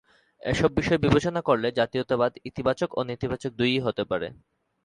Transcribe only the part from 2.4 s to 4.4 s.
ইতিবাচক ও নেতিবাচক দুইই হতে পারে।